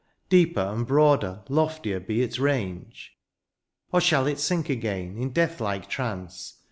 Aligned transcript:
Deeper, 0.29 0.61
and 0.61 0.87
broader, 0.87 1.43
loftier 1.47 1.99
be 1.99 2.23
its 2.23 2.39
range? 2.39 3.19
Or 3.91 4.01
shall 4.01 4.25
it 4.25 4.39
sink 4.39 4.67
again 4.67 5.15
in 5.19 5.29
death 5.31 5.61
Uke 5.61 5.87
trance. 5.87 6.57